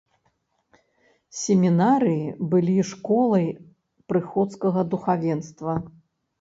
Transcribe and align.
Семінарыі 1.41 2.25
былі 2.55 2.79
школай 2.93 3.47
прыходскага 4.11 4.89
духавенства. 4.95 5.81